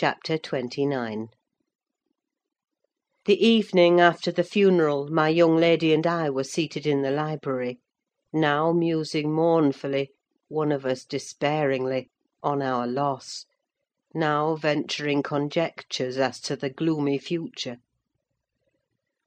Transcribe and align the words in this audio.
CHAPTER 0.00 0.38
XXIX 0.38 1.30
The 3.24 3.44
evening 3.44 3.98
after 4.00 4.30
the 4.30 4.44
funeral, 4.44 5.08
my 5.08 5.28
young 5.28 5.56
lady 5.56 5.92
and 5.92 6.06
I 6.06 6.30
were 6.30 6.44
seated 6.44 6.86
in 6.86 7.02
the 7.02 7.10
library: 7.10 7.80
now 8.32 8.70
musing 8.72 9.32
mournfully, 9.32 10.12
one 10.46 10.70
of 10.70 10.86
us 10.86 11.04
despairingly, 11.04 12.10
on 12.44 12.62
our 12.62 12.86
loss; 12.86 13.46
now 14.14 14.54
venturing 14.54 15.24
conjectures 15.24 16.16
as 16.16 16.38
to 16.42 16.54
the 16.54 16.70
gloomy 16.70 17.18
future. 17.18 17.78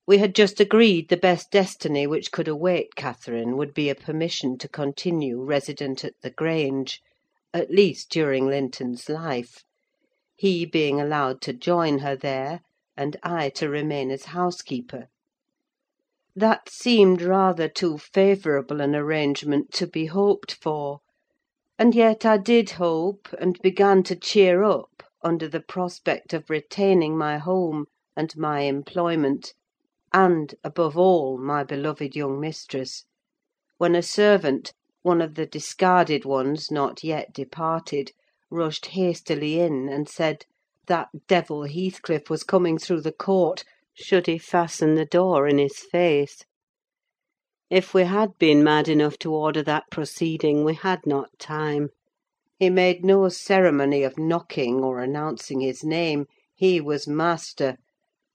We 0.08 0.20
had 0.20 0.34
just 0.34 0.62
agreed 0.62 1.10
the 1.10 1.18
best 1.18 1.52
destiny 1.52 2.08
which 2.08 2.32
could 2.32 2.48
await 2.48 2.96
Catherine 2.96 3.58
would 3.58 3.74
be 3.74 3.90
a 3.90 3.94
permission 3.96 4.58
to 4.60 4.70
continue 4.70 5.44
resident 5.44 6.06
at 6.06 6.14
the 6.22 6.32
Grange, 6.32 7.02
at 7.54 7.72
least 7.72 8.10
during 8.10 8.48
Linton's 8.48 9.10
life; 9.10 9.66
he 10.44 10.66
being 10.66 11.00
allowed 11.00 11.40
to 11.40 11.54
join 11.54 12.00
her 12.00 12.16
there, 12.16 12.62
and 12.98 13.16
I 13.22 13.50
to 13.50 13.70
remain 13.70 14.10
as 14.10 14.26
housekeeper. 14.34 15.06
That 16.36 16.68
seemed 16.68 17.22
rather 17.22 17.70
too 17.70 18.00
favourable 18.00 18.82
an 18.82 18.96
arrangement 18.96 19.72
to 19.74 19.86
be 19.86 20.08
hoped 20.08 20.54
for; 20.56 21.02
and 21.78 21.94
yet 21.94 22.26
I 22.26 22.38
did 22.38 22.72
hope, 22.72 23.28
and 23.38 23.60
began 23.62 24.02
to 24.02 24.16
cheer 24.16 24.64
up, 24.64 25.04
under 25.24 25.48
the 25.48 25.60
prospect 25.62 26.34
of 26.34 26.50
retaining 26.50 27.16
my 27.16 27.38
home 27.38 27.86
and 28.18 28.36
my 28.36 28.62
employment, 28.62 29.54
and, 30.12 30.56
above 30.64 30.98
all, 30.98 31.38
my 31.38 31.64
beloved 31.64 32.16
young 32.16 32.40
mistress; 32.40 33.06
when 33.78 33.94
a 33.94 34.02
servant, 34.02 34.74
one 35.04 35.22
of 35.22 35.36
the 35.36 35.46
discarded 35.46 36.26
ones 36.26 36.72
not 36.72 37.04
yet 37.04 37.32
departed, 37.32 38.12
rushed 38.52 38.88
hastily 38.88 39.60
in, 39.60 39.90
and 39.90 40.08
said, 40.08 40.46
that 40.88 41.08
devil 41.28 41.64
Heathcliff 41.64 42.30
was 42.30 42.44
coming 42.44 42.78
through 42.78 43.02
the 43.02 43.12
court, 43.12 43.64
should 43.94 44.28
he 44.28 44.38
fasten 44.38 44.96
the 44.96 45.06
door 45.06 45.48
in 45.48 45.58
his 45.58 45.80
face. 45.80 46.44
If 47.70 47.94
we 47.94 48.04
had 48.04 48.38
been 48.38 48.64
mad 48.64 48.90
enough 48.90 49.18
to 49.20 49.34
order 49.34 49.64
that 49.64 49.90
proceeding, 49.90 50.66
we 50.66 50.74
had 50.74 51.06
not 51.06 51.30
time. 51.40 51.90
He 52.60 52.70
made 52.70 53.06
no 53.06 53.30
ceremony 53.30 54.04
of 54.04 54.18
knocking 54.18 54.84
or 54.84 55.00
announcing 55.00 55.62
his 55.62 55.84
name: 55.84 56.26
he 56.54 56.82
was 56.82 57.08
master, 57.08 57.78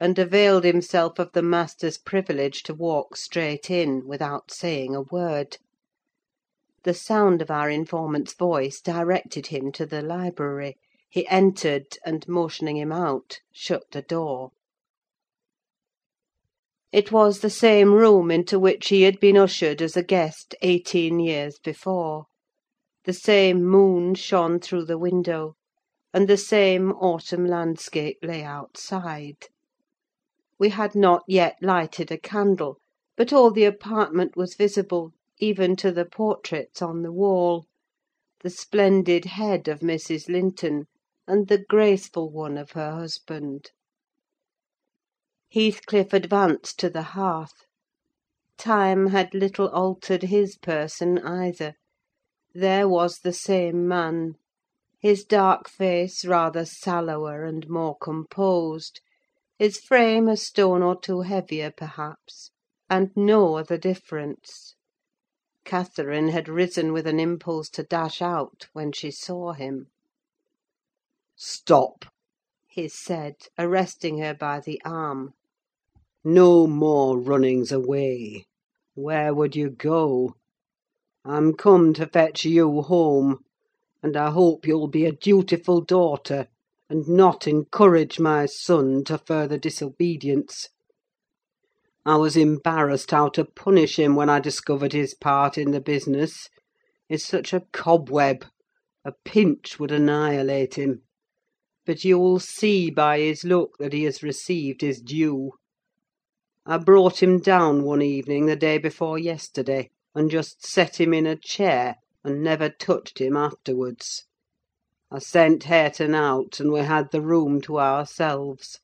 and 0.01 0.19
availed 0.19 0.64
himself 0.64 1.19
of 1.19 1.33
the 1.33 1.42
master's 1.42 1.98
privilege 1.98 2.62
to 2.62 2.75
walk 2.75 3.17
straight 3.17 3.70
in, 3.70 4.06
without 4.06 4.51
saying 4.51 4.95
a 4.95 5.03
word. 5.03 5.58
The 6.87 6.95
sound 6.95 7.42
of 7.42 7.51
our 7.51 7.69
informant's 7.69 8.33
voice 8.33 8.81
directed 8.81 9.48
him 9.48 9.73
to 9.73 9.87
the 9.87 10.03
library. 10.03 10.77
He 11.11 11.27
entered, 11.27 11.87
and 12.05 12.25
motioning 12.29 12.77
him 12.77 12.92
out, 12.92 13.41
shut 13.53 13.83
the 13.91 14.03
door. 14.03 14.51
It 16.92 17.11
was 17.11 17.41
the 17.41 17.51
same 17.51 17.92
room 17.92 18.31
into 18.31 18.61
which 18.61 18.87
he 18.87 19.03
had 19.03 19.19
been 19.19 19.37
ushered 19.37 19.83
as 19.83 19.97
a 19.97 20.05
guest 20.05 20.55
eighteen 20.62 21.19
years 21.19 21.59
before. 21.59 22.27
The 23.05 23.12
same 23.12 23.64
moon 23.64 24.14
shone 24.14 24.61
through 24.61 24.84
the 24.84 24.97
window, 24.97 25.57
and 26.14 26.29
the 26.29 26.37
same 26.37 26.92
autumn 26.92 27.47
landscape 27.47 28.19
lay 28.23 28.45
outside. 28.45 29.47
We 30.57 30.69
had 30.69 30.95
not 30.95 31.25
yet 31.27 31.57
lighted 31.61 32.12
a 32.12 32.17
candle, 32.17 32.79
but 33.17 33.33
all 33.33 33.51
the 33.51 33.64
apartment 33.64 34.37
was 34.37 34.55
visible, 34.55 35.14
even 35.39 35.77
to 35.77 35.92
the 35.92 36.06
portraits 36.06 36.81
on 36.81 37.03
the 37.03 37.12
wall: 37.12 37.67
the 38.42 38.48
splendid 38.48 39.27
head 39.27 39.69
of 39.69 39.81
Mrs. 39.81 40.31
Linton, 40.31 40.87
and 41.27 41.48
the 41.48 41.62
graceful 41.62 42.31
one 42.31 42.56
of 42.56 42.70
her 42.70 42.92
husband. 42.92 43.70
Heathcliff 45.53 46.14
advanced 46.14 46.79
to 46.79 46.89
the 46.89 47.03
hearth. 47.03 47.67
Time 48.57 49.09
had 49.09 49.34
little 49.34 49.69
altered 49.69 50.23
his 50.23 50.57
person 50.57 51.19
either: 51.19 51.75
there 52.55 52.89
was 52.89 53.19
the 53.19 53.35
same 53.35 53.86
man; 53.86 54.36
his 55.02 55.23
dark 55.23 55.69
face 55.69 56.25
rather 56.25 56.64
sallower 56.64 57.45
and 57.45 57.69
more 57.69 57.95
composed, 57.98 59.02
his 59.58 59.79
frame 59.79 60.29
a 60.29 60.36
stone 60.39 60.83
or 60.83 60.98
two 60.98 61.20
heavier, 61.20 61.70
perhaps, 61.70 62.52
and 62.89 63.11
no 63.14 63.57
other 63.57 63.77
difference. 63.77 64.75
Catherine 65.66 66.28
had 66.28 66.48
risen 66.48 66.92
with 66.92 67.08
an 67.08 67.18
impulse 67.18 67.68
to 67.70 67.82
dash 67.82 68.22
out, 68.22 68.68
when 68.72 68.92
she 68.92 69.10
saw 69.10 69.52
him. 69.52 69.88
"Stop!" 71.34 72.04
he 72.68 72.86
said, 72.86 73.34
arresting 73.58 74.18
her 74.18 74.32
by 74.32 74.60
the 74.60 74.80
arm. 74.84 75.34
"No 76.22 76.68
more 76.68 77.18
runnings 77.18 77.72
away. 77.72 78.46
Where 78.94 79.34
would 79.34 79.56
you 79.56 79.70
go? 79.70 80.34
I'm 81.24 81.52
come 81.54 81.92
to 81.94 82.06
fetch 82.06 82.44
you 82.44 82.83
home; 82.83 83.40
and 84.04 84.16
I 84.16 84.30
hope 84.30 84.68
you'll 84.68 84.86
be 84.86 85.04
a 85.04 85.10
dutiful 85.10 85.80
daughter, 85.80 86.46
and 86.88 87.08
not 87.08 87.48
encourage 87.48 88.20
my 88.20 88.46
son 88.46 89.02
to 89.06 89.18
further 89.18 89.58
disobedience. 89.58 90.68
I 92.08 92.14
was 92.18 92.36
embarrassed 92.36 93.11
how 93.11 93.30
to 93.30 93.44
punish 93.44 93.98
him 93.98 94.14
when 94.14 94.30
I 94.30 94.39
discovered 94.39 94.92
his 94.92 95.12
part 95.12 95.58
in 95.58 95.72
the 95.72 95.80
business: 95.80 96.48
he's 97.08 97.24
such 97.27 97.52
a 97.52 97.64
cobweb, 97.72 98.44
a 99.05 99.11
pinch 99.24 99.80
would 99.80 99.90
annihilate 99.90 100.77
him. 100.77 101.02
But 101.84 102.05
you'll 102.05 102.39
see 102.39 102.90
by 102.92 103.18
his 103.18 103.42
look 103.42 103.78
that 103.80 103.92
he 103.92 104.05
has 104.05 104.22
received 104.22 104.83
his 104.83 105.00
due. 105.00 105.50
I 106.64 106.78
brought 106.78 107.24
him 107.24 107.40
down 107.40 107.83
one 107.83 108.02
evening 108.02 108.46
the 108.46 108.55
day 108.55 108.78
before 108.78 109.18
yesterday, 109.18 109.90
and 110.14 110.30
just 110.30 110.64
set 110.64 111.00
him 111.00 111.12
in 111.12 111.27
a 111.27 111.34
chair, 111.34 111.96
and 112.22 112.40
never 112.40 112.68
touched 112.68 113.20
him 113.20 113.36
afterwards. 113.36 114.27
I 115.11 115.18
sent 115.18 115.64
Hareton 115.64 116.14
out, 116.14 116.61
and 116.61 116.70
we 116.70 116.83
had 116.83 117.11
the 117.11 117.20
room 117.20 117.61
to 117.62 117.80
ourselves. 117.80 118.78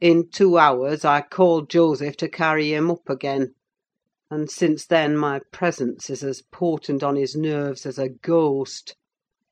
In 0.00 0.30
two 0.30 0.56
hours 0.56 1.04
I 1.04 1.20
called 1.20 1.68
Joseph 1.68 2.16
to 2.16 2.28
carry 2.30 2.72
him 2.72 2.90
up 2.90 3.10
again; 3.10 3.52
and 4.30 4.50
since 4.50 4.86
then 4.86 5.14
my 5.14 5.42
presence 5.52 6.08
is 6.08 6.24
as 6.24 6.40
potent 6.50 7.02
on 7.02 7.16
his 7.16 7.36
nerves 7.36 7.84
as 7.84 7.98
a 7.98 8.08
ghost, 8.08 8.96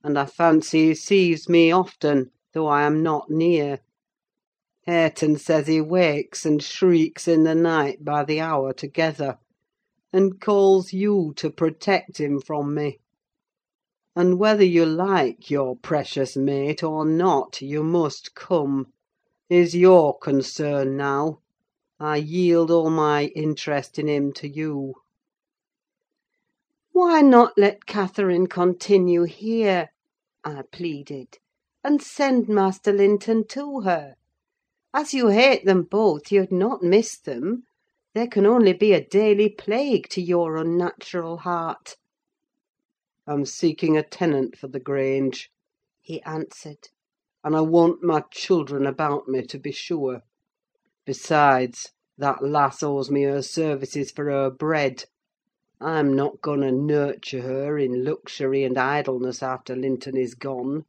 and 0.02 0.18
I 0.18 0.24
fancy 0.24 0.86
he 0.86 0.94
sees 0.94 1.50
me 1.50 1.70
often, 1.70 2.30
though 2.54 2.66
I 2.66 2.84
am 2.84 3.02
not 3.02 3.28
near. 3.28 3.80
Hareton 4.86 5.36
says 5.36 5.66
he 5.66 5.82
wakes 5.82 6.46
and 6.46 6.62
shrieks 6.62 7.28
in 7.28 7.42
the 7.44 7.54
night 7.54 8.02
by 8.02 8.24
the 8.24 8.40
hour 8.40 8.72
together, 8.72 9.36
and 10.14 10.40
calls 10.40 10.94
you 10.94 11.34
to 11.36 11.50
protect 11.50 12.16
him 12.18 12.40
from 12.40 12.74
me. 12.74 13.00
And 14.16 14.38
whether 14.38 14.64
you 14.64 14.86
like 14.86 15.50
your 15.50 15.76
precious 15.76 16.38
mate 16.38 16.82
or 16.82 17.04
not, 17.04 17.60
you 17.60 17.82
must 17.84 18.34
come: 18.34 18.86
he's 19.48 19.74
your 19.74 20.18
concern 20.18 20.94
now. 20.94 21.38
I 21.98 22.16
yield 22.16 22.70
all 22.70 22.90
my 22.90 23.28
interest 23.34 23.98
in 23.98 24.06
him 24.06 24.30
to 24.34 24.46
you." 24.46 24.96
"Why 26.92 27.22
not 27.22 27.56
let 27.56 27.86
Catherine 27.86 28.48
continue 28.48 29.22
here?" 29.22 29.88
I 30.44 30.64
pleaded. 30.70 31.38
"And 31.82 32.02
send 32.02 32.46
Master 32.50 32.92
Linton 32.92 33.46
to 33.46 33.80
her. 33.80 34.16
As 34.92 35.14
you 35.14 35.28
hate 35.28 35.64
them 35.64 35.84
both, 35.84 36.30
you'd 36.30 36.52
not 36.52 36.82
miss 36.82 37.16
them: 37.18 37.62
they 38.12 38.26
can 38.26 38.44
only 38.44 38.74
be 38.74 38.92
a 38.92 39.02
daily 39.02 39.48
plague 39.48 40.10
to 40.10 40.20
your 40.20 40.58
unnatural 40.58 41.38
heart." 41.38 41.96
"I'm 43.26 43.46
seeking 43.46 43.96
a 43.96 44.02
tenant 44.02 44.58
for 44.58 44.68
the 44.68 44.78
Grange," 44.78 45.50
he 46.02 46.20
answered; 46.24 46.90
"and 47.44 47.54
I 47.54 47.60
want 47.60 48.02
my 48.02 48.24
children 48.32 48.84
about 48.84 49.28
me, 49.28 49.42
to 49.46 49.60
be 49.60 49.70
sure. 49.70 50.22
Besides, 51.06 51.92
that 52.16 52.42
lass 52.42 52.82
owes 52.82 53.12
me 53.12 53.22
her 53.22 53.42
services 53.42 54.10
for 54.10 54.24
her 54.28 54.50
bread. 54.50 55.04
I'm 55.80 56.16
not 56.16 56.40
going 56.40 56.62
to 56.62 56.72
nurture 56.72 57.42
her 57.42 57.78
in 57.78 58.02
luxury 58.04 58.64
and 58.64 58.76
idleness 58.76 59.40
after 59.40 59.76
Linton 59.76 60.16
is 60.16 60.34
gone. 60.34 60.84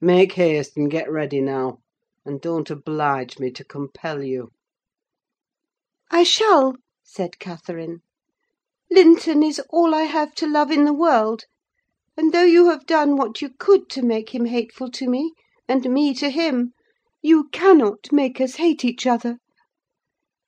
Make 0.00 0.32
haste 0.32 0.74
and 0.78 0.90
get 0.90 1.12
ready 1.12 1.42
now, 1.42 1.82
and 2.24 2.40
don't 2.40 2.70
oblige 2.70 3.38
me 3.38 3.50
to 3.50 3.62
compel 3.62 4.22
you." 4.22 4.52
"I 6.10 6.22
shall," 6.22 6.76
said 7.02 7.38
Catherine. 7.38 8.00
"Linton 8.90 9.42
is 9.42 9.60
all 9.68 9.94
I 9.94 10.04
have 10.04 10.34
to 10.36 10.46
love 10.46 10.70
in 10.70 10.86
the 10.86 10.94
world; 10.94 11.44
and 12.16 12.32
though 12.32 12.40
you 12.46 12.70
have 12.70 12.86
done 12.86 13.16
what 13.16 13.42
you 13.42 13.50
could 13.50 13.90
to 13.90 14.02
make 14.02 14.34
him 14.34 14.46
hateful 14.46 14.90
to 14.92 15.06
me, 15.10 15.34
and 15.66 15.88
me 15.88 16.12
to 16.12 16.28
him, 16.28 16.72
you 17.22 17.48
cannot 17.48 18.12
make 18.12 18.38
us 18.38 18.56
hate 18.56 18.84
each 18.84 19.06
other. 19.06 19.38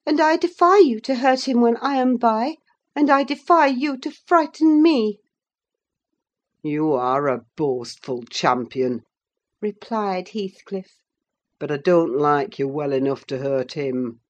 And 0.04 0.20
I 0.20 0.36
defy 0.36 0.76
you 0.76 1.00
to 1.00 1.14
hurt 1.14 1.48
him 1.48 1.62
when 1.62 1.78
I 1.78 1.96
am 1.96 2.18
by, 2.18 2.56
and 2.94 3.08
I 3.08 3.24
defy 3.24 3.68
you 3.68 3.96
to 3.98 4.10
frighten 4.10 4.82
me." 4.82 5.20
"You 6.62 6.92
are 6.92 7.28
a 7.28 7.46
boastful 7.56 8.24
champion!" 8.24 9.04
replied 9.62 10.28
Heathcliff. 10.28 11.00
"But 11.58 11.70
I 11.72 11.78
don't 11.78 12.14
like 12.18 12.58
you 12.58 12.68
well 12.68 12.92
enough 12.92 13.24
to 13.28 13.38
hurt 13.38 13.72
him. 13.72 14.20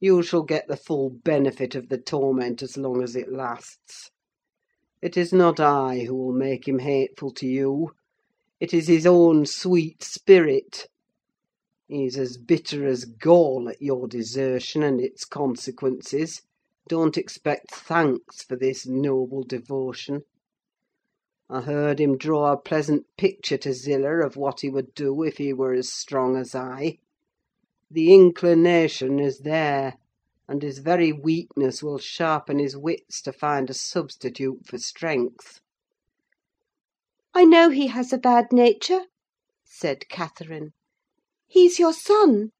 You 0.00 0.22
shall 0.24 0.42
get 0.42 0.66
the 0.66 0.76
full 0.76 1.10
benefit 1.10 1.76
of 1.76 1.88
the 1.88 1.98
torment 1.98 2.60
as 2.60 2.76
long 2.76 3.02
as 3.04 3.14
it 3.14 3.32
lasts. 3.32 4.10
It 5.00 5.16
is 5.16 5.32
not 5.32 5.60
I 5.60 6.00
who 6.00 6.16
will 6.16 6.32
make 6.32 6.66
him 6.66 6.80
hateful 6.80 7.30
to 7.34 7.46
you: 7.46 7.92
it 8.64 8.72
is 8.72 8.88
his 8.88 9.04
own 9.04 9.44
sweet 9.44 10.02
spirit. 10.02 10.86
He's 11.86 12.16
as 12.16 12.38
bitter 12.38 12.86
as 12.86 13.04
gall 13.04 13.68
at 13.68 13.82
your 13.82 14.08
desertion 14.08 14.82
and 14.82 15.02
its 15.02 15.26
consequences: 15.26 16.40
don't 16.88 17.18
expect 17.18 17.70
thanks 17.70 18.42
for 18.42 18.56
this 18.56 18.86
noble 18.86 19.42
devotion. 19.42 20.22
I 21.50 21.60
heard 21.60 22.00
him 22.00 22.16
draw 22.16 22.52
a 22.52 22.56
pleasant 22.56 23.04
picture 23.18 23.58
to 23.58 23.74
Zillah 23.74 24.24
of 24.24 24.38
what 24.38 24.60
he 24.62 24.70
would 24.70 24.94
do 24.94 25.22
if 25.22 25.36
he 25.36 25.52
were 25.52 25.74
as 25.74 25.92
strong 25.92 26.34
as 26.34 26.54
I. 26.54 27.00
The 27.90 28.14
inclination 28.14 29.20
is 29.20 29.40
there, 29.40 29.98
and 30.48 30.62
his 30.62 30.78
very 30.78 31.12
weakness 31.12 31.82
will 31.82 31.98
sharpen 31.98 32.60
his 32.60 32.78
wits 32.78 33.20
to 33.24 33.32
find 33.34 33.68
a 33.68 33.74
substitute 33.74 34.64
for 34.64 34.78
strength." 34.78 35.60
"I 37.36 37.44
know 37.44 37.70
he 37.70 37.88
has 37.88 38.12
a 38.12 38.16
bad 38.18 38.52
nature," 38.52 39.06
said 39.64 40.08
Catherine. 40.08 40.70
"He's 41.48 41.80
your 41.80 41.92
son. 41.92 42.50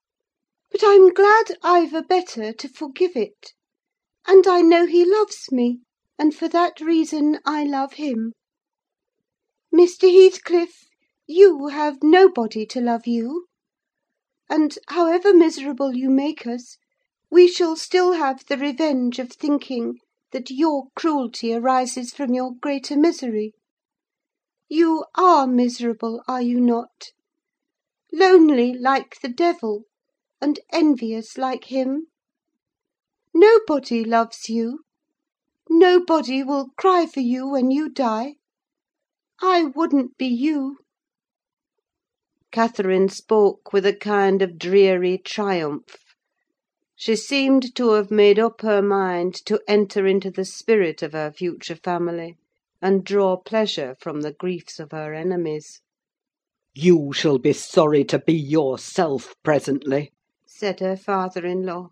But 0.72 0.80
I'm 0.82 1.10
glad 1.14 1.56
I've 1.62 1.94
a 1.94 2.02
better 2.02 2.52
to 2.52 2.68
forgive 2.68 3.14
it. 3.14 3.52
And 4.26 4.48
I 4.48 4.62
know 4.62 4.84
he 4.84 5.04
loves 5.04 5.52
me, 5.52 5.82
and 6.18 6.34
for 6.34 6.48
that 6.48 6.80
reason 6.80 7.38
I 7.46 7.62
love 7.62 7.92
him. 7.92 8.32
Mr. 9.72 10.10
Heathcliff, 10.12 10.88
you 11.28 11.68
have 11.68 12.02
nobody 12.02 12.66
to 12.66 12.80
love 12.80 13.06
you; 13.06 13.46
and, 14.50 14.76
however 14.88 15.32
miserable 15.32 15.94
you 15.94 16.10
make 16.10 16.48
us, 16.48 16.78
we 17.30 17.46
shall 17.46 17.76
still 17.76 18.14
have 18.14 18.44
the 18.46 18.58
revenge 18.58 19.20
of 19.20 19.30
thinking 19.32 20.00
that 20.32 20.50
your 20.50 20.88
cruelty 20.96 21.54
arises 21.54 22.10
from 22.12 22.34
your 22.34 22.56
greater 22.60 22.96
misery. 22.96 23.54
You 24.76 25.04
are 25.14 25.46
miserable, 25.46 26.20
are 26.26 26.42
you 26.42 26.60
not? 26.60 27.12
Lonely, 28.12 28.74
like 28.74 29.20
the 29.20 29.28
devil, 29.28 29.84
and 30.40 30.58
envious, 30.72 31.38
like 31.38 31.66
him? 31.66 32.08
Nobody 33.32 34.02
loves 34.04 34.48
you; 34.48 34.80
nobody 35.70 36.42
will 36.42 36.70
cry 36.76 37.06
for 37.06 37.20
you 37.20 37.46
when 37.46 37.70
you 37.70 37.88
die. 37.88 38.34
I 39.40 39.66
wouldn't 39.66 40.18
be 40.18 40.26
you." 40.26 40.78
Catherine 42.50 43.08
spoke 43.08 43.72
with 43.72 43.86
a 43.86 43.94
kind 43.94 44.42
of 44.42 44.58
dreary 44.58 45.18
triumph. 45.18 46.16
She 46.96 47.14
seemed 47.14 47.76
to 47.76 47.90
have 47.90 48.10
made 48.10 48.40
up 48.40 48.62
her 48.62 48.82
mind 48.82 49.36
to 49.46 49.60
enter 49.68 50.04
into 50.04 50.32
the 50.32 50.44
spirit 50.44 51.00
of 51.00 51.12
her 51.12 51.30
future 51.30 51.76
family, 51.76 52.38
and 52.82 53.04
draw 53.04 53.36
pleasure 53.36 53.94
from 54.00 54.22
the 54.22 54.32
griefs 54.32 54.80
of 54.80 54.90
her 54.90 55.14
enemies. 55.14 55.80
"You 56.74 57.12
shall 57.12 57.38
be 57.38 57.52
sorry 57.52 58.02
to 58.06 58.18
be 58.18 58.34
yourself 58.34 59.36
presently," 59.44 60.10
said 60.44 60.80
her 60.80 60.96
father 60.96 61.46
in 61.46 61.64
law, 61.64 61.90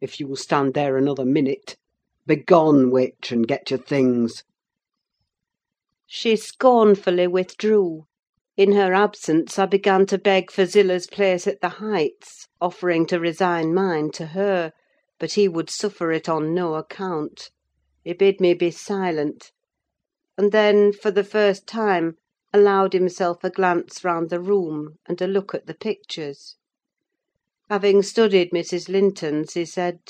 "if 0.00 0.20
you 0.20 0.28
will 0.28 0.36
stand 0.36 0.74
there 0.74 0.96
another 0.96 1.24
minute. 1.24 1.76
Begone, 2.26 2.92
witch, 2.92 3.32
and 3.32 3.48
get 3.48 3.70
your 3.70 3.80
things." 3.80 4.44
She 6.06 6.36
scornfully 6.36 7.26
withdrew. 7.26 8.06
In 8.56 8.70
her 8.74 8.94
absence 8.94 9.58
I 9.58 9.66
began 9.66 10.06
to 10.06 10.16
beg 10.16 10.52
for 10.52 10.64
Zillah's 10.64 11.08
place 11.08 11.48
at 11.48 11.60
the 11.60 11.80
Heights, 11.80 12.46
offering 12.60 13.04
to 13.06 13.18
resign 13.18 13.74
mine 13.74 14.12
to 14.12 14.26
her; 14.26 14.70
but 15.18 15.32
he 15.32 15.48
would 15.48 15.70
suffer 15.70 16.12
it 16.12 16.28
on 16.28 16.54
no 16.54 16.76
account. 16.76 17.50
He 18.04 18.12
bid 18.12 18.40
me 18.40 18.54
be 18.54 18.70
silent; 18.70 19.50
and 20.38 20.52
then, 20.52 20.92
for 20.92 21.10
the 21.10 21.24
first 21.24 21.66
time, 21.66 22.16
allowed 22.52 22.92
himself 22.92 23.44
a 23.44 23.50
glance 23.50 24.04
round 24.04 24.30
the 24.30 24.40
room, 24.40 24.98
and 25.06 25.20
a 25.22 25.26
look 25.26 25.54
at 25.54 25.66
the 25.66 25.74
pictures. 25.74 26.56
Having 27.70 28.02
studied 28.02 28.50
Mrs. 28.52 28.88
Linton's, 28.88 29.54
he 29.54 29.64
said, 29.64 30.00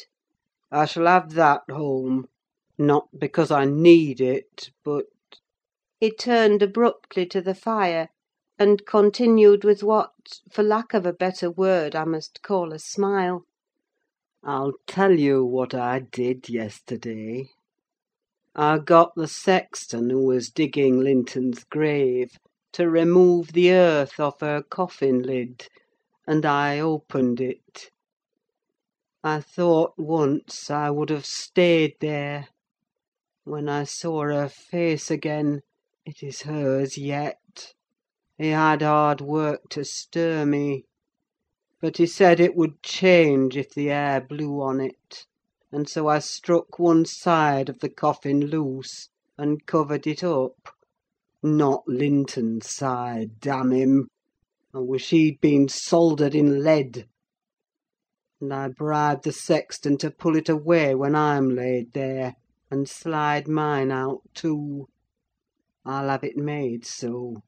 "I 0.73 0.87
shall 0.87 1.06
have 1.06 1.35
that 1.35 1.62
home: 1.71 2.29
not 2.76 3.09
because 3.19 3.50
I 3.50 3.65
need 3.65 4.21
it, 4.21 4.71
but 4.85 5.06
he 6.00 6.11
turned 6.11 6.62
abruptly 6.62 7.27
to 7.27 7.41
the 7.41 7.55
fire, 7.55 8.09
and 8.59 8.87
continued 8.87 9.65
with 9.65 9.82
what, 9.82 10.41
for 10.50 10.62
lack 10.62 10.94
of 10.94 11.06
a 11.06 11.12
better 11.12 11.50
word, 11.50 11.94
I 11.97 12.05
must 12.05 12.43
call 12.43 12.73
a 12.73 12.79
smile: 12.79 13.47
"I'll 14.43 14.75
tell 14.87 15.12
you 15.19 15.44
what 15.44 15.75
I 15.75 16.00
did 16.00 16.49
yesterday. 16.49 17.50
I 18.56 18.79
got 18.79 19.17
the 19.17 19.27
sexton 19.27 20.11
who 20.11 20.27
was 20.27 20.49
digging 20.51 21.01
Linton's 21.01 21.65
grave 21.65 22.39
to 22.75 22.89
remove 22.89 23.53
the 23.53 23.73
earth 23.73 24.21
off 24.21 24.39
her 24.43 24.62
coffin 24.62 25.23
lid, 25.23 25.67
and 26.25 26.47
I 26.47 26.79
opened 26.79 27.41
it. 27.41 27.91
I 29.25 29.41
thought 29.41 29.95
once 29.99 30.71
I 30.71 30.91
would 30.91 31.11
have 31.11 31.27
stayed 31.27 31.97
there. 32.01 32.47
When 33.43 33.69
I 33.69 33.83
saw 33.85 34.23
her 34.23 34.49
face 34.49 35.11
again, 35.11 35.62
it 36.06 36.23
is 36.23 36.43
hers 36.43 36.97
yet. 36.97 37.75
He 38.39 38.51
had 38.51 38.83
hard 38.83 39.21
work 39.21 39.69
to 39.71 39.85
stir 39.85 40.47
me; 40.47 40.85
but 41.81 41.97
he 41.97 42.06
said 42.06 42.39
it 42.39 42.55
would 42.55 42.85
change 42.85 43.56
if 43.56 43.75
the 43.75 43.91
air 43.91 44.21
blew 44.21 44.62
on 44.62 44.81
it, 44.81 45.27
and 45.75 45.88
so 45.88 46.06
I 46.06 46.21
struck 46.21 46.79
one 46.79 47.05
side 47.05 47.69
of 47.69 47.81
the 47.81 47.88
coffin 47.88 48.47
loose, 48.47 49.09
and 49.37 49.67
covered 49.67 50.06
it 50.06 50.23
up. 50.23 50.69
Not 51.43 51.82
Linton's 51.88 52.71
side, 52.71 53.41
damn 53.41 53.73
him! 53.73 54.06
I 54.73 54.79
wish 54.79 55.11
he'd 55.11 55.41
been 55.41 55.69
soldered 55.69 56.32
in 56.32 56.62
lead. 56.62 57.09
And 58.41 58.55
I 58.55 58.69
bribed 58.69 59.25
the 59.25 59.32
sexton 59.32 59.99
to 59.99 60.12
pull 60.12 60.37
it 60.37 60.49
away 60.49 60.94
when 60.94 61.17
I'm 61.17 61.56
laid 61.56 61.93
there, 61.93 62.37
and 62.70 62.88
slide 62.88 63.49
mine 63.49 63.91
out 63.91 64.23
too. 64.32 64.87
I'll 65.85 66.09
have 66.09 66.23
it 66.23 66.37
made 66.37 66.87
so. 66.87 67.43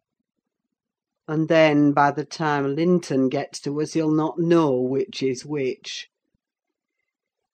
And 1.29 1.49
then, 1.49 1.93
by 1.93 2.11
the 2.11 2.25
time 2.25 2.75
Linton 2.75 3.29
gets 3.29 3.61
to 3.61 3.81
us, 3.81 3.93
he'll 3.93 4.11
not 4.11 4.40
know 4.40 4.81
which 4.81 5.22
is 5.22 5.46
which." 5.46 6.10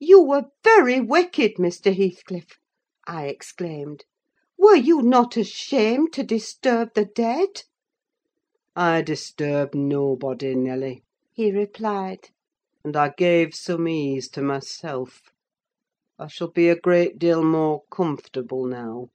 "You 0.05 0.21
were 0.21 0.47
very 0.65 1.01
wicked, 1.01 1.59
Mr. 1.59 1.95
Heathcliff!" 1.97 2.59
I 3.07 3.29
exclaimed. 3.29 4.05
"Were 4.59 4.75
you 4.75 5.01
not 5.01 5.37
ashamed 5.37 6.13
to 6.15 6.25
disturb 6.25 6.95
the 6.95 7.05
dead?" 7.05 7.63
"I 8.75 9.03
disturbed 9.03 9.77
nobody, 9.77 10.57
Nelly," 10.57 11.05
he 11.33 11.53
replied; 11.53 12.31
"and 12.83 12.97
I 12.97 13.11
gave 13.17 13.55
some 13.55 13.87
ease 13.87 14.29
to 14.31 14.43
myself. 14.43 15.23
I 16.19 16.27
shall 16.27 16.51
be 16.51 16.69
a 16.69 16.75
great 16.75 17.17
deal 17.21 17.45
more 17.45 17.85
comfortable 17.89 18.67
now 18.67 19.11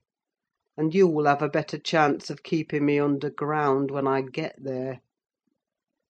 and 0.74 0.94
you 0.94 1.06
will 1.06 1.26
have 1.26 1.42
a 1.42 1.50
better 1.50 1.76
chance 1.78 2.30
of 2.30 2.42
keeping 2.42 2.86
me 2.86 2.98
underground 2.98 3.90
when 3.90 4.06
I 4.06 4.22
get 4.22 4.54
there. 4.58 5.02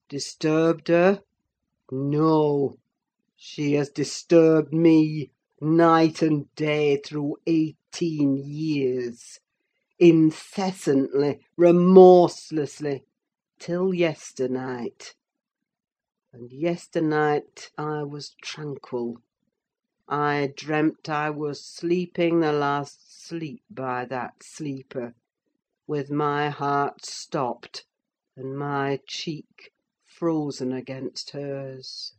Disturbed 0.09 0.87
her? 0.87 1.25
No! 1.91 2.77
She 3.41 3.75
has 3.75 3.89
disturbed 3.89 4.75
me, 4.75 5.31
night 5.61 6.23
and 6.23 6.53
day, 6.57 6.97
through 6.97 7.37
eighteen 7.47 8.37
years: 8.37 9.39
incessantly, 9.97 11.47
remorselessly, 11.57 13.05
till 13.61 13.95
yesternight. 13.95 15.15
And 16.33 16.53
yesternight 16.53 17.71
I 17.79 18.03
was 18.03 18.35
tranquil. 18.43 19.19
I 20.09 20.53
dreamt 20.57 21.09
I 21.09 21.31
was 21.31 21.65
sleeping 21.65 22.41
the 22.41 22.53
last 22.53 23.25
sleep 23.25 23.63
by 23.71 24.05
that 24.07 24.43
sleeper, 24.43 25.15
with 25.87 26.11
my 26.11 26.51
heart 26.51 27.07
stopped, 27.07 27.85
and 28.37 28.59
my 28.59 28.99
cheek 29.07 29.71
frozen 30.05 30.73
against 30.73 31.31
hers. 31.31 32.15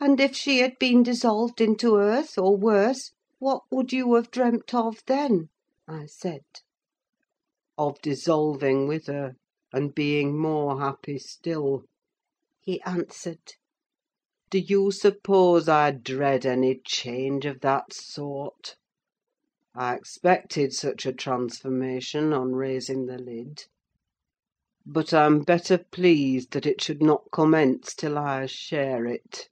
"And 0.00 0.20
if 0.20 0.36
she 0.36 0.60
had 0.60 0.78
been 0.78 1.02
dissolved 1.02 1.60
into 1.60 1.96
earth, 1.96 2.38
or 2.38 2.56
worse, 2.56 3.10
what 3.40 3.62
would 3.72 3.92
you 3.92 4.14
have 4.14 4.30
dreamt 4.30 4.72
of 4.72 5.02
then?" 5.06 5.48
I 5.88 6.06
said. 6.06 6.44
"Of 7.76 8.00
dissolving 8.00 8.86
with 8.86 9.08
her, 9.08 9.34
and 9.72 9.92
being 9.92 10.38
more 10.38 10.78
happy 10.78 11.18
still," 11.18 11.82
he 12.60 12.80
answered. 12.82 13.54
Do 14.50 14.60
you 14.60 14.92
suppose 14.92 15.68
I 15.68 15.90
dread 15.90 16.46
any 16.46 16.80
change 16.84 17.44
of 17.44 17.58
that 17.62 17.92
sort? 17.92 18.76
I 19.74 19.96
expected 19.96 20.72
such 20.74 21.06
a 21.06 21.12
transformation 21.12 22.32
on 22.32 22.52
raising 22.54 23.06
the 23.06 23.18
lid. 23.18 23.64
but 24.86 25.12
I'm 25.12 25.40
better 25.40 25.76
pleased 25.76 26.52
that 26.52 26.66
it 26.66 26.80
should 26.80 27.02
not 27.02 27.32
commence 27.32 27.94
till 27.96 28.16
I 28.16 28.46
share 28.46 29.04
it. 29.04 29.48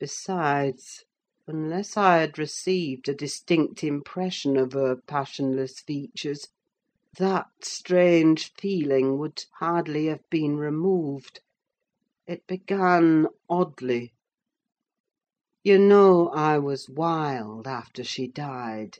Besides, 0.00 1.04
unless 1.46 1.96
I 1.96 2.16
had 2.18 2.36
received 2.36 3.08
a 3.08 3.14
distinct 3.14 3.84
impression 3.84 4.56
of 4.56 4.72
her 4.72 4.96
passionless 4.96 5.78
features, 5.78 6.48
that 7.16 7.46
strange 7.62 8.52
feeling 8.54 9.18
would 9.18 9.44
hardly 9.60 10.06
have 10.06 10.28
been 10.30 10.56
removed. 10.56 11.40
It 12.26 12.44
began 12.48 13.28
oddly. 13.48 14.14
You 15.62 15.78
know 15.78 16.28
I 16.30 16.58
was 16.58 16.90
wild 16.90 17.68
after 17.68 18.02
she 18.02 18.26
died, 18.26 18.98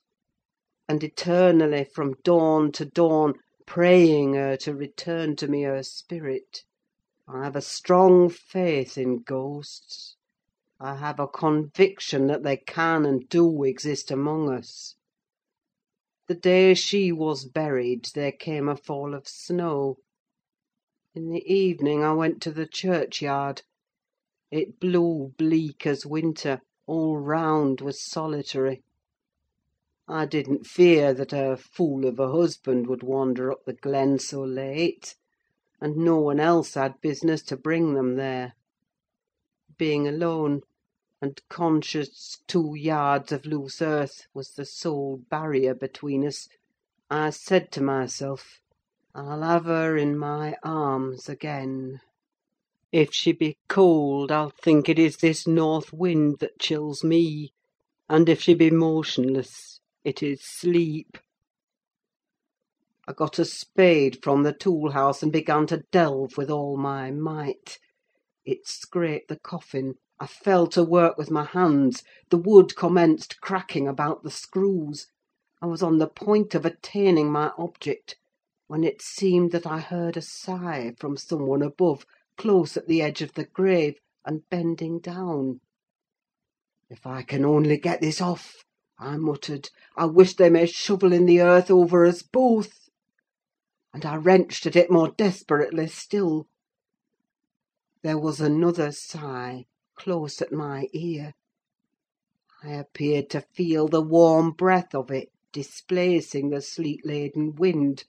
and 0.88 1.02
eternally, 1.02 1.84
from 1.84 2.14
dawn 2.22 2.70
to 2.70 2.84
dawn, 2.84 3.34
praying 3.66 4.34
her 4.34 4.56
to 4.58 4.74
return 4.74 5.34
to 5.36 5.48
me 5.48 5.62
her 5.62 5.82
spirit. 5.82 6.62
I 7.26 7.42
have 7.42 7.56
a 7.56 7.62
strong 7.62 8.28
faith 8.28 8.96
in 8.96 9.22
ghosts. 9.22 10.16
I 10.80 10.96
have 10.96 11.20
a 11.20 11.28
conviction 11.28 12.26
that 12.26 12.42
they 12.42 12.56
can 12.56 13.06
and 13.06 13.28
do 13.28 13.62
exist 13.62 14.10
among 14.10 14.50
us. 14.50 14.96
The 16.26 16.34
day 16.34 16.74
she 16.74 17.12
was 17.12 17.44
buried 17.44 18.06
there 18.16 18.32
came 18.32 18.68
a 18.68 18.74
fall 18.76 19.14
of 19.14 19.28
snow. 19.28 19.98
In 21.14 21.28
the 21.30 21.44
evening 21.46 22.02
I 22.02 22.12
went 22.14 22.42
to 22.42 22.50
the 22.50 22.66
churchyard. 22.66 23.62
It 24.50 24.80
blew 24.80 25.32
bleak 25.38 25.86
as 25.86 26.04
winter; 26.04 26.60
all 26.88 27.18
round 27.18 27.80
was 27.80 28.02
solitary. 28.02 28.82
I 30.08 30.26
didn't 30.26 30.66
fear 30.66 31.14
that 31.14 31.30
her 31.30 31.56
fool 31.56 32.04
of 32.04 32.18
a 32.18 32.32
husband 32.32 32.88
would 32.88 33.04
wander 33.04 33.52
up 33.52 33.64
the 33.64 33.74
glen 33.74 34.18
so 34.18 34.42
late, 34.42 35.14
and 35.80 35.96
no 35.98 36.18
one 36.18 36.40
else 36.40 36.74
had 36.74 37.00
business 37.00 37.44
to 37.44 37.56
bring 37.56 37.94
them 37.94 38.16
there. 38.16 38.54
Being 39.76 40.06
alone, 40.06 40.60
and 41.20 41.40
conscious 41.48 42.38
two 42.46 42.76
yards 42.76 43.32
of 43.32 43.44
loose 43.44 43.82
earth 43.82 44.28
was 44.32 44.50
the 44.50 44.64
sole 44.64 45.22
barrier 45.28 45.74
between 45.74 46.24
us, 46.24 46.46
I 47.10 47.30
said 47.30 47.72
to 47.72 47.82
myself, 47.82 48.60
"I'll 49.16 49.42
have 49.42 49.64
her 49.64 49.96
in 49.96 50.16
my 50.16 50.54
arms 50.62 51.28
again. 51.28 51.98
If 52.92 53.12
she 53.12 53.32
be 53.32 53.58
cold, 53.68 54.30
I'll 54.30 54.52
think 54.62 54.88
it 54.88 54.96
is 55.00 55.16
this 55.16 55.44
north 55.44 55.92
wind 55.92 56.38
that 56.38 56.60
chills 56.60 57.02
me; 57.02 57.52
and 58.08 58.28
if 58.28 58.40
she 58.42 58.54
be 58.54 58.70
motionless, 58.70 59.80
it 60.04 60.22
is 60.22 60.40
sleep." 60.40 61.18
I 63.08 63.12
got 63.12 63.40
a 63.40 63.44
spade 63.44 64.22
from 64.22 64.44
the 64.44 64.52
tool 64.52 64.92
house, 64.92 65.20
and 65.20 65.32
began 65.32 65.66
to 65.66 65.82
delve 65.90 66.36
with 66.36 66.48
all 66.48 66.76
my 66.76 67.10
might. 67.10 67.80
It 68.46 68.66
scraped 68.68 69.28
the 69.28 69.38
coffin 69.40 69.94
I 70.20 70.26
fell 70.26 70.66
to 70.66 70.84
work 70.84 71.16
with 71.16 71.30
my 71.30 71.44
hands; 71.46 72.02
the 72.28 72.36
wood 72.36 72.76
commenced 72.76 73.40
cracking 73.40 73.88
about 73.88 74.22
the 74.22 74.30
screws. 74.30 75.06
I 75.62 75.66
was 75.66 75.82
on 75.82 75.96
the 75.96 76.10
point 76.10 76.54
of 76.54 76.66
attaining 76.66 77.32
my 77.32 77.52
object, 77.56 78.18
when 78.66 78.84
it 78.84 79.00
seemed 79.00 79.50
that 79.52 79.66
I 79.66 79.80
heard 79.80 80.18
a 80.18 80.20
sigh 80.20 80.92
from 80.98 81.16
some 81.16 81.46
one 81.46 81.62
above, 81.62 82.04
close 82.36 82.76
at 82.76 82.86
the 82.86 83.00
edge 83.00 83.22
of 83.22 83.32
the 83.32 83.46
grave, 83.46 83.98
and 84.26 84.46
bending 84.50 84.98
down. 84.98 85.62
"If 86.90 87.06
I 87.06 87.22
can 87.22 87.46
only 87.46 87.78
get 87.78 88.02
this 88.02 88.20
off!" 88.20 88.62
I 88.98 89.16
muttered. 89.16 89.70
"I 89.96 90.04
wish 90.04 90.34
they 90.36 90.50
may 90.50 90.66
shovel 90.66 91.14
in 91.14 91.24
the 91.24 91.40
earth 91.40 91.70
over 91.70 92.04
us 92.04 92.20
both!" 92.22 92.90
And 93.94 94.04
I 94.04 94.16
wrenched 94.16 94.66
at 94.66 94.76
it 94.76 94.90
more 94.90 95.08
desperately 95.16 95.86
still. 95.86 96.46
There 98.04 98.18
was 98.18 98.38
another 98.38 98.92
sigh 98.92 99.64
close 99.96 100.42
at 100.42 100.52
my 100.52 100.88
ear. 100.92 101.32
I 102.62 102.72
appeared 102.74 103.30
to 103.30 103.40
feel 103.40 103.88
the 103.88 104.02
warm 104.02 104.50
breath 104.50 104.94
of 104.94 105.10
it 105.10 105.30
displacing 105.54 106.50
the 106.50 106.60
sleet 106.60 107.06
laden 107.06 107.54
wind. 107.54 108.04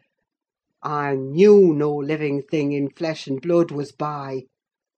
I 0.83 1.15
knew 1.15 1.73
no 1.73 1.95
living 1.95 2.41
thing 2.41 2.73
in 2.73 2.89
flesh 2.89 3.25
and 3.25 3.41
blood 3.41 3.71
was 3.71 3.93
by; 3.93 4.47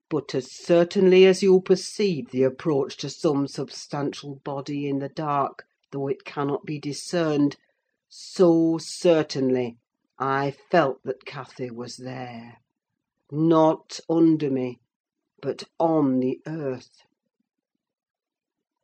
but 0.09 0.33
as 0.33 0.51
certainly 0.51 1.27
as 1.27 1.43
you 1.43 1.61
perceive 1.61 2.31
the 2.31 2.41
approach 2.41 2.97
to 2.97 3.09
some 3.11 3.47
substantial 3.47 4.37
body 4.43 4.87
in 4.89 4.97
the 4.97 5.09
dark, 5.09 5.65
though 5.91 6.07
it 6.07 6.25
cannot 6.25 6.65
be 6.65 6.79
discerned, 6.79 7.55
so 8.09 8.79
certainly 8.79 9.77
I 10.17 10.55
felt 10.71 11.03
that 11.03 11.23
Cathy 11.23 11.69
was 11.69 11.97
there: 11.97 12.57
not 13.29 13.99
under 14.09 14.49
me, 14.49 14.79
but 15.41 15.63
on 15.79 16.19
the 16.19 16.41
earth. 16.47 17.03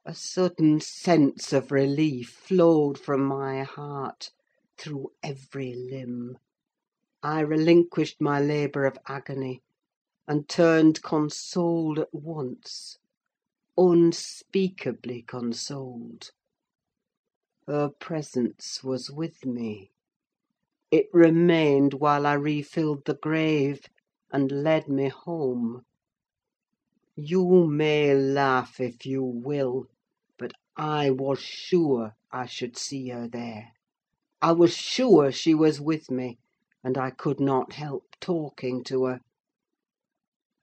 A 0.06 0.14
sudden 0.14 0.80
sense 0.80 1.52
of 1.54 1.72
relief 1.72 2.30
flowed 2.30 3.00
from 3.00 3.24
my 3.26 3.64
heart 3.64 4.32
through 4.78 5.12
every 5.24 5.74
limb. 5.74 6.38
I 7.24 7.40
relinquished 7.40 8.22
my 8.22 8.40
labour 8.40 8.86
of 8.86 8.98
agony, 9.08 9.62
and 10.28 10.48
turned 10.48 11.02
consoled 11.02 12.00
at 12.00 12.14
once: 12.14 12.98
unspeakably 13.78 15.24
consoled. 15.24 16.32
Her 17.66 17.90
presence 17.90 18.84
was 18.84 19.10
with 19.10 19.46
me. 19.46 19.92
It 20.92 21.08
remained 21.14 21.96
while 21.96 22.26
I 22.28 22.34
refilled 22.34 23.06
the 23.06 23.16
grave, 23.16 23.88
and 24.32 24.52
led 24.52 24.88
me 24.90 25.10
home. 25.10 25.86
You 27.16 27.68
may 27.68 28.16
laugh 28.16 28.80
if 28.80 29.06
you 29.06 29.24
will, 29.24 29.86
but 30.40 30.52
I 30.76 31.12
was 31.12 31.40
sure 31.40 32.16
I 32.32 32.48
should 32.48 32.76
see 32.76 33.10
her 33.10 33.28
there. 33.28 33.74
I 34.42 34.54
was 34.54 34.76
sure 34.76 35.32
she 35.32 35.54
was 35.54 35.80
with 35.80 36.10
me, 36.10 36.40
and 36.84 36.98
I 36.98 37.12
could 37.12 37.40
not 37.40 37.74
help 37.74 38.16
talking 38.20 38.84
to 38.86 39.06
her. 39.06 39.20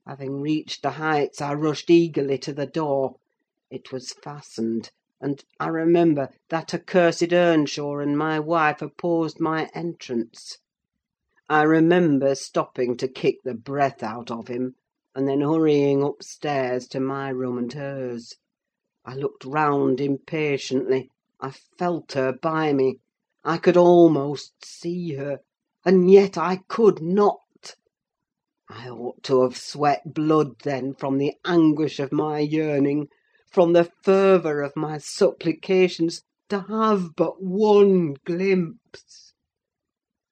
Having 0.04 0.40
reached 0.40 0.82
the 0.82 0.90
Heights, 0.90 1.40
I 1.40 1.54
rushed 1.54 1.88
eagerly 1.88 2.36
to 2.38 2.52
the 2.52 2.66
door. 2.66 3.14
It 3.70 3.92
was 3.92 4.12
fastened, 4.12 4.90
and, 5.20 5.44
I 5.60 5.68
remember, 5.68 6.30
that 6.48 6.74
accursed 6.74 7.32
Earnshaw 7.32 7.98
and 7.98 8.18
my 8.18 8.40
wife 8.40 8.82
opposed 8.82 9.38
my 9.38 9.70
entrance. 9.72 10.58
I 11.48 11.62
remember 11.62 12.34
stopping 12.34 12.96
to 12.96 13.06
kick 13.06 13.36
the 13.44 13.54
breath 13.54 14.02
out 14.02 14.32
of 14.32 14.48
him, 14.48 14.74
and 15.12 15.26
then 15.26 15.40
hurrying 15.40 16.04
upstairs 16.04 16.86
to 16.86 17.00
my 17.00 17.28
room 17.30 17.58
and 17.58 17.72
hers. 17.72 18.36
I 19.04 19.16
looked 19.16 19.44
round 19.44 20.00
impatiently: 20.00 21.10
I 21.40 21.50
felt 21.76 22.12
her 22.12 22.32
by 22.32 22.72
me; 22.72 23.00
I 23.42 23.58
could 23.58 23.76
almost 23.76 24.52
see 24.64 25.14
her, 25.14 25.40
and 25.84 26.08
yet 26.08 26.38
I 26.38 26.60
could 26.68 27.02
not. 27.02 27.74
I 28.68 28.88
ought 28.88 29.24
to 29.24 29.42
have 29.42 29.56
sweat 29.56 30.14
blood 30.14 30.60
then 30.62 30.94
from 30.94 31.18
the 31.18 31.34
anguish 31.44 31.98
of 31.98 32.12
my 32.12 32.38
yearning, 32.38 33.08
from 33.50 33.72
the 33.72 33.90
fervour 34.04 34.62
of 34.62 34.76
my 34.76 34.98
supplications, 34.98 36.22
to 36.50 36.60
have 36.68 37.16
but 37.16 37.42
one 37.42 38.14
glimpse. 38.24 39.34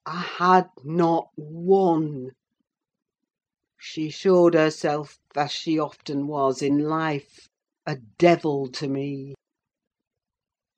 I 0.07 0.21
had 0.21 0.69
not 0.85 1.31
one. 1.35 2.31
She 3.91 4.11
showed 4.11 4.53
herself, 4.53 5.19
as 5.35 5.51
she 5.51 5.79
often 5.79 6.27
was 6.27 6.61
in 6.61 6.79
life, 6.79 7.49
a 7.87 7.97
devil 8.19 8.69
to 8.73 8.87
me; 8.87 9.35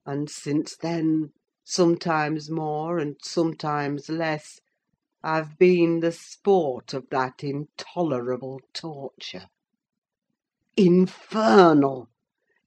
and 0.07 0.31
since 0.31 0.77
then, 0.77 1.33
sometimes 1.65 2.49
more 2.49 3.01
and 3.01 3.17
sometimes 3.21 4.09
less, 4.09 4.61
I've 5.25 5.59
been 5.59 5.99
the 5.99 6.13
sport 6.13 6.95
of 6.95 7.09
that 7.11 7.43
intolerable 7.43 8.61
torture. 8.73 9.47
Infernal! 10.77 12.07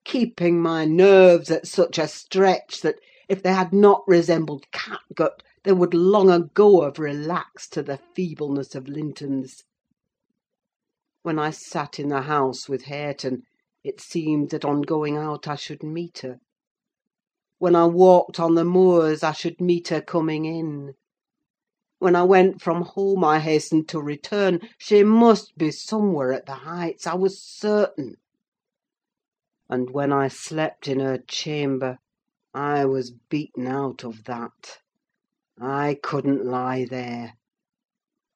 keeping 0.03 0.59
my 0.61 0.83
nerves 0.83 1.51
at 1.51 1.67
such 1.67 1.97
a 1.97 2.05
stretch 2.09 2.81
that, 2.81 2.99
if 3.29 3.41
they 3.41 3.53
had 3.53 3.71
not 3.71 4.03
resembled 4.07 4.69
catgut, 4.73 5.41
they 5.63 5.71
would 5.71 5.93
long 5.93 6.29
ago 6.29 6.81
have 6.81 6.99
relaxed 6.99 7.71
to 7.71 7.81
the 7.81 8.01
feebleness 8.13 8.75
of 8.75 8.89
Linton's. 8.89 9.63
When 11.23 11.39
I 11.39 11.51
sat 11.51 11.99
in 11.99 12.09
the 12.09 12.23
house 12.23 12.67
with 12.67 12.83
Hareton, 12.83 13.43
it 13.81 14.01
seemed 14.01 14.49
that 14.49 14.65
on 14.65 14.81
going 14.81 15.15
out 15.17 15.47
I 15.47 15.55
should 15.55 15.81
meet 15.81 16.19
her. 16.19 16.39
When 17.59 17.77
I 17.77 17.85
walked 17.85 18.41
on 18.41 18.55
the 18.55 18.65
moors, 18.65 19.23
I 19.23 19.31
should 19.31 19.61
meet 19.61 19.87
her 19.87 20.01
coming 20.01 20.43
in. 20.43 20.95
When 21.99 22.13
I 22.17 22.23
went 22.23 22.61
from 22.61 22.81
home, 22.81 23.23
I 23.23 23.39
hastened 23.39 23.87
to 23.89 24.01
return: 24.01 24.59
she 24.77 25.01
must 25.05 25.57
be 25.57 25.71
somewhere 25.71 26.33
at 26.33 26.45
the 26.45 26.55
Heights, 26.55 27.07
I 27.07 27.15
was 27.15 27.41
certain. 27.41 28.15
And 29.69 29.91
when 29.91 30.11
I 30.11 30.27
slept 30.27 30.89
in 30.89 30.99
her 30.99 31.19
chamber, 31.19 31.99
I 32.53 32.83
was 32.83 33.11
beaten 33.29 33.65
out 33.65 34.03
of 34.03 34.25
that. 34.25 34.79
I 35.57 35.97
couldn't 36.03 36.43
lie 36.45 36.83
there. 36.83 37.37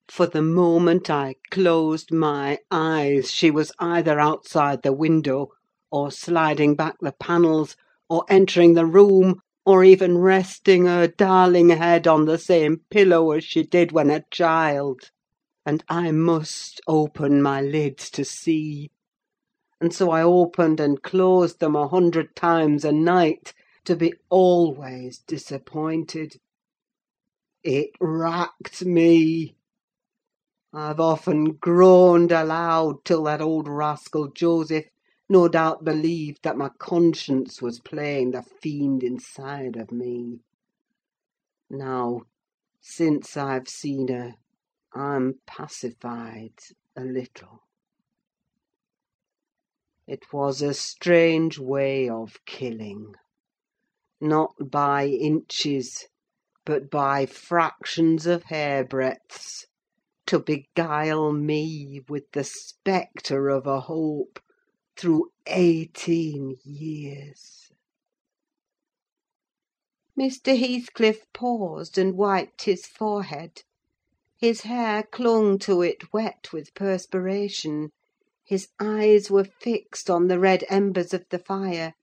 For 0.09 0.25
the 0.25 0.41
moment 0.41 1.09
I 1.09 1.35
closed 1.51 2.13
my 2.13 2.59
eyes, 2.71 3.29
she 3.29 3.51
was 3.51 3.73
either 3.77 4.19
outside 4.19 4.81
the 4.81 4.93
window, 4.93 5.49
or 5.91 6.11
sliding 6.11 6.75
back 6.75 6.95
the 7.01 7.11
panels, 7.11 7.75
or 8.09 8.23
entering 8.29 8.73
the 8.73 8.85
room, 8.85 9.41
or 9.65 9.83
even 9.83 10.17
resting 10.17 10.85
her 10.85 11.07
darling 11.07 11.69
head 11.69 12.07
on 12.07 12.23
the 12.23 12.37
same 12.37 12.83
pillow 12.89 13.31
as 13.31 13.43
she 13.43 13.63
did 13.63 13.91
when 13.91 14.09
a 14.09 14.23
child; 14.31 15.11
and 15.65 15.83
I 15.89 16.11
must 16.11 16.79
open 16.87 17.41
my 17.41 17.61
lids 17.61 18.09
to 18.11 18.23
see. 18.23 18.91
And 19.81 19.93
so 19.93 20.09
I 20.11 20.23
opened 20.23 20.79
and 20.79 21.03
closed 21.03 21.59
them 21.59 21.75
a 21.75 21.89
hundred 21.89 22.33
times 22.33 22.85
a 22.85 22.93
night, 22.93 23.53
to 23.83 23.97
be 23.97 24.13
always 24.29 25.19
disappointed. 25.19 26.37
It 27.61 27.89
racked 27.99 28.85
me. 28.85 29.56
I've 30.79 30.99
often 30.99 31.53
groaned 31.53 32.31
aloud, 32.31 33.03
till 33.03 33.23
that 33.23 33.41
old 33.41 33.67
rascal 33.67 34.27
Joseph 34.27 34.85
no 35.27 35.47
doubt 35.47 35.83
believed 35.83 36.43
that 36.43 36.55
my 36.55 36.69
conscience 36.77 37.63
was 37.63 37.79
playing 37.79 38.29
the 38.29 38.43
fiend 38.43 39.01
inside 39.01 39.75
of 39.75 39.91
me. 39.91 40.41
Now, 41.67 42.21
since 42.79 43.35
I've 43.35 43.67
seen 43.67 44.09
her, 44.09 44.35
I'm 44.93 45.39
pacified 45.47 46.53
a 46.95 47.01
little. 47.03 47.63
It 50.05 50.31
was 50.31 50.61
a 50.61 50.75
strange 50.75 51.57
way 51.57 52.07
of 52.07 52.37
killing: 52.45 53.15
not 54.21 54.53
by 54.69 55.07
inches, 55.07 56.05
but 56.65 56.91
by 56.91 57.25
fractions 57.25 58.27
of 58.27 58.43
hairbreadths, 58.43 59.65
to 60.27 60.39
beguile 60.39 61.31
me 61.31 62.01
with 62.09 62.29
the 62.33 62.43
spectre 62.43 63.47
of 63.47 63.65
a 63.65 63.79
hope, 63.79 64.41
through 64.97 65.31
eighteen 65.45 66.57
years. 66.65 67.71
Mr. 70.19 70.59
Heathcliff 70.59 71.23
paused 71.33 71.97
and 71.97 72.17
wiped 72.17 72.63
his 72.63 72.85
forehead. 72.85 73.61
His 74.37 74.63
hair 74.63 75.03
clung 75.03 75.59
to 75.59 75.81
it 75.81 76.11
wet 76.11 76.51
with 76.51 76.73
perspiration; 76.73 77.91
his 78.43 78.67
eyes 78.81 79.31
were 79.31 79.45
fixed 79.45 80.09
on 80.09 80.27
the 80.27 80.39
red 80.39 80.65
embers 80.67 81.13
of 81.13 81.23
the 81.29 81.39
fire; 81.39 81.93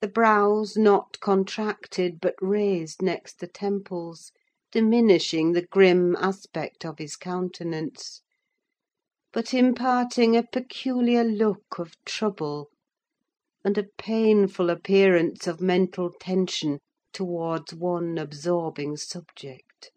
the 0.00 0.08
brows 0.08 0.76
not 0.76 1.20
contracted, 1.20 2.18
but 2.20 2.34
raised 2.40 3.00
next 3.02 3.38
the 3.38 3.46
temples, 3.46 4.32
diminishing 4.72 5.52
the 5.52 5.66
grim 5.66 6.16
aspect 6.16 6.84
of 6.84 6.98
his 6.98 7.14
countenance, 7.14 8.22
but 9.32 9.54
imparting 9.54 10.36
a 10.36 10.42
peculiar 10.42 11.22
look 11.22 11.78
of 11.78 11.94
trouble, 12.04 12.70
and 13.64 13.78
a 13.78 13.84
painful 13.98 14.70
appearance 14.70 15.46
of 15.46 15.60
mental 15.60 16.10
tension 16.18 16.78
towards 17.12 17.74
one 17.74 18.18
absorbing 18.18 18.96
subject. 18.96 19.92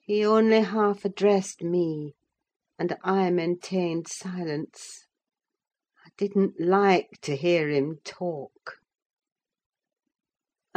He 0.00 0.24
only 0.24 0.60
half 0.60 1.04
addressed 1.04 1.62
me, 1.62 2.14
and 2.78 2.96
I 3.02 3.30
maintained 3.30 4.08
silence. 4.08 5.06
I 6.04 6.10
didn't 6.16 6.60
like 6.60 7.18
to 7.22 7.36
hear 7.36 7.68
him 7.68 7.98
talk. 8.04 8.78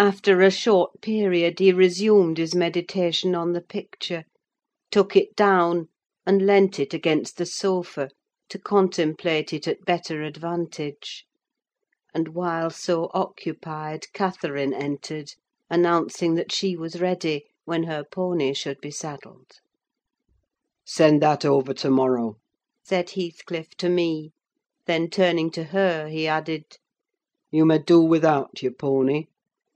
After 0.01 0.39
a 0.39 0.49
short 0.49 1.01
period 1.01 1.59
he 1.59 1.73
resumed 1.73 2.37
his 2.37 2.55
meditation 2.55 3.35
on 3.35 3.51
the 3.51 3.59
picture, 3.59 4.23
took 4.91 5.17
it 5.17 5.35
down, 5.35 5.89
and 6.25 6.41
leant 6.45 6.79
it 6.79 6.93
against 6.93 7.35
the 7.35 7.45
sofa, 7.45 8.09
to 8.47 8.57
contemplate 8.57 9.51
it 9.51 9.67
at 9.67 9.83
better 9.83 10.23
advantage; 10.23 11.25
and 12.13 12.29
while 12.29 12.69
so 12.69 13.11
occupied, 13.13 14.05
Catherine 14.13 14.73
entered, 14.73 15.33
announcing 15.69 16.35
that 16.35 16.53
she 16.53 16.77
was 16.77 17.01
ready, 17.01 17.47
when 17.65 17.83
her 17.83 18.05
pony 18.05 18.53
should 18.53 18.79
be 18.79 18.91
saddled. 18.91 19.51
"Send 20.85 21.21
that 21.23 21.43
over 21.43 21.73
to 21.73 21.89
morrow," 21.89 22.37
said 22.85 23.09
Heathcliff 23.09 23.71
to 23.75 23.89
me; 23.89 24.31
then 24.85 25.09
turning 25.09 25.51
to 25.51 25.65
her, 25.65 26.07
he 26.07 26.25
added, 26.25 26.77
"You 27.51 27.65
may 27.65 27.79
do 27.79 27.99
without 28.01 28.63
your 28.63 28.71
pony: 28.71 29.25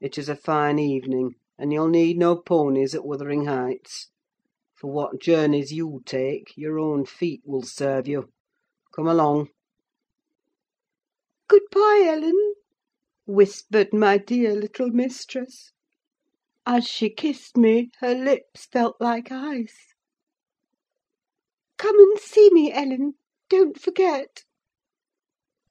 it 0.03 0.17
is 0.17 0.27
a 0.27 0.35
fine 0.35 0.77
evening, 0.77 1.33
and 1.57 1.71
you'll 1.71 1.87
need 1.87 2.17
no 2.17 2.35
ponies 2.35 2.93
at 2.93 3.05
Wuthering 3.05 3.45
Heights. 3.45 4.09
For 4.75 4.91
what 4.91 5.21
journeys 5.21 5.71
you 5.71 6.01
take, 6.05 6.57
your 6.57 6.77
own 6.77 7.05
feet 7.05 7.41
will 7.45 7.61
serve 7.61 8.05
you. 8.05 8.29
Come 8.93 9.07
along." 9.07 9.47
"Good 11.47 11.61
bye, 11.71 12.03
Ellen!" 12.05 12.55
whispered 13.25 13.93
my 13.93 14.17
dear 14.17 14.53
little 14.53 14.89
mistress. 14.89 15.71
As 16.65 16.85
she 16.85 17.09
kissed 17.09 17.55
me, 17.55 17.89
her 17.99 18.13
lips 18.13 18.65
felt 18.65 18.97
like 18.99 19.31
ice. 19.31 19.93
"Come 21.77 21.97
and 21.97 22.19
see 22.19 22.49
me, 22.51 22.73
Ellen: 22.73 23.13
don't 23.47 23.79
forget." 23.79 24.43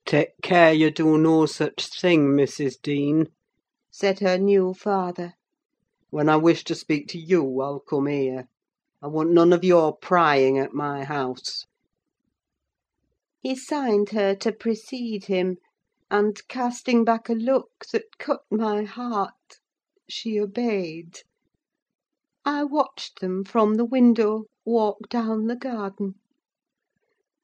"Take 0.07 0.41
care 0.41 0.73
you 0.73 0.91
do 0.91 1.19
no 1.19 1.45
such 1.45 1.87
thing, 2.01 2.29
Mrs. 2.29 2.81
Dean," 2.81 3.31
said 3.95 4.21
her 4.21 4.39
new 4.39 4.73
father. 4.73 5.35
"When 6.09 6.27
I 6.31 6.37
wish 6.37 6.65
to 6.65 6.75
speak 6.75 7.09
to 7.09 7.19
you, 7.19 7.61
I'll 7.61 7.79
come 7.79 8.07
here. 8.07 8.49
I 9.03 9.09
want 9.09 9.33
none 9.33 9.53
of 9.53 9.63
your 9.63 9.95
prying 9.95 10.59
at 10.59 10.73
my 10.73 11.05
house." 11.05 11.67
He 13.43 13.55
signed 13.55 14.09
her 14.13 14.35
to 14.37 14.51
precede 14.51 15.27
him, 15.27 15.59
and 16.11 16.41
casting 16.49 17.05
back 17.05 17.29
a 17.29 17.35
look 17.35 17.85
that 17.93 18.17
cut 18.17 18.41
my 18.51 18.85
heart, 18.85 19.61
she 20.09 20.41
obeyed. 20.41 21.19
I 22.47 22.65
watched 22.65 23.21
them, 23.21 23.45
from 23.45 23.75
the 23.75 23.85
window, 23.85 24.45
walk 24.65 25.11
down 25.11 25.49
the 25.49 25.57
garden. 25.57 26.15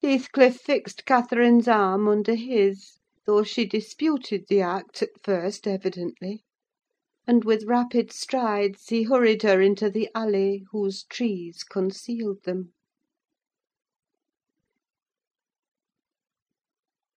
Heathcliff 0.01 0.57
fixed 0.59 1.05
Catherine's 1.05 1.69
arm 1.69 2.09
under 2.09 2.35
his, 2.35 2.98
though 3.29 3.43
she 3.43 3.67
disputed 3.67 4.47
the 4.49 4.63
act 4.63 5.03
at 5.03 5.11
first, 5.23 5.67
evidently; 5.67 6.43
and 7.27 7.45
with 7.45 7.63
rapid 7.67 8.11
strides 8.11 8.89
he 8.89 9.03
hurried 9.03 9.43
her 9.43 9.61
into 9.61 9.91
the 9.91 10.09
alley 10.15 10.65
whose 10.73 11.05
trees 11.05 11.63
concealed 11.63 12.43
them. 12.45 12.73